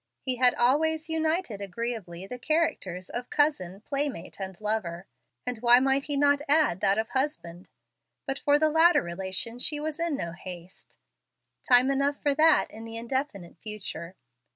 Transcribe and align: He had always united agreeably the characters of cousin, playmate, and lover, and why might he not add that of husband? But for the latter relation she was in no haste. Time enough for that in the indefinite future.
He 0.25 0.37
had 0.37 0.55
always 0.55 1.11
united 1.11 1.61
agreeably 1.61 2.25
the 2.25 2.39
characters 2.39 3.07
of 3.07 3.29
cousin, 3.29 3.81
playmate, 3.81 4.39
and 4.39 4.59
lover, 4.59 5.05
and 5.45 5.59
why 5.59 5.79
might 5.79 6.05
he 6.05 6.17
not 6.17 6.41
add 6.49 6.79
that 6.79 6.97
of 6.97 7.09
husband? 7.09 7.67
But 8.25 8.39
for 8.39 8.57
the 8.57 8.69
latter 8.71 9.03
relation 9.03 9.59
she 9.59 9.79
was 9.79 9.99
in 9.99 10.17
no 10.17 10.31
haste. 10.31 10.97
Time 11.63 11.91
enough 11.91 12.19
for 12.19 12.33
that 12.33 12.71
in 12.71 12.83
the 12.83 12.97
indefinite 12.97 13.59
future. 13.59 14.15